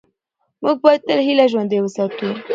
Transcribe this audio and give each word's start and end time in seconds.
موږ 0.63 0.77
باید 0.83 1.01
تل 1.07 1.19
هیله 1.27 1.45
ژوندۍ 1.51 1.79
وساتو 1.81 2.27